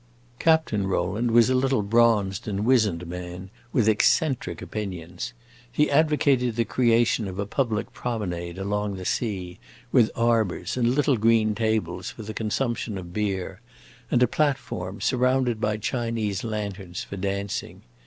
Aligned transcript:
Captain 0.39 0.87
Rowland 0.87 1.29
was 1.29 1.51
a 1.51 1.53
little 1.53 1.83
bronzed 1.83 2.47
and 2.47 2.65
wizened 2.65 3.05
man, 3.05 3.51
with 3.71 3.87
eccentric 3.87 4.59
opinions. 4.59 5.33
He 5.71 5.91
advocated 5.91 6.55
the 6.55 6.65
creation 6.65 7.27
of 7.27 7.37
a 7.37 7.45
public 7.45 7.93
promenade 7.93 8.57
along 8.57 8.95
the 8.95 9.05
sea, 9.05 9.59
with 9.91 10.09
arbors 10.15 10.75
and 10.75 10.95
little 10.95 11.17
green 11.17 11.53
tables 11.53 12.09
for 12.09 12.23
the 12.23 12.33
consumption 12.33 12.97
of 12.97 13.13
beer, 13.13 13.61
and 14.09 14.23
a 14.23 14.27
platform, 14.27 15.01
surrounded 15.01 15.61
by 15.61 15.77
Chinese 15.77 16.43
lanterns, 16.43 17.03
for 17.03 17.15
dancing. 17.17 17.83